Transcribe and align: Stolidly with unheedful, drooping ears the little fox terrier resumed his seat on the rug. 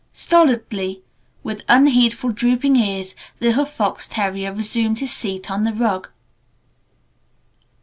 Stolidly 0.13 1.03
with 1.43 1.61
unheedful, 1.69 2.31
drooping 2.31 2.75
ears 2.75 3.15
the 3.37 3.45
little 3.45 3.65
fox 3.65 4.07
terrier 4.07 4.51
resumed 4.51 4.97
his 4.97 5.13
seat 5.13 5.51
on 5.51 5.63
the 5.63 5.73
rug. 5.73 6.09